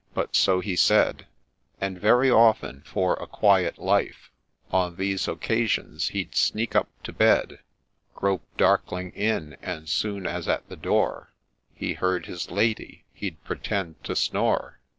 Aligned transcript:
—but 0.15 0.35
so 0.35 0.61
he 0.61 0.75
said— 0.75 1.27
And 1.79 2.01
very 2.01 2.31
often, 2.31 2.81
for 2.87 3.13
a 3.21 3.27
quiet 3.27 3.77
life, 3.77 4.31
On 4.71 4.95
these 4.95 5.27
occasions 5.27 6.07
he'd 6.07 6.33
sneak 6.33 6.75
up 6.75 6.89
to 7.03 7.13
bed, 7.13 7.59
Grope 8.15 8.41
darkling 8.57 9.11
in, 9.11 9.57
and, 9.61 9.87
soon 9.87 10.25
as 10.25 10.47
at 10.47 10.67
the 10.69 10.75
door 10.75 11.33
He 11.75 11.93
heard 11.93 12.25
his 12.25 12.49
lady— 12.49 13.03
he'd 13.13 13.43
pretend 13.43 14.03
to 14.05 14.15
snore. 14.15 14.79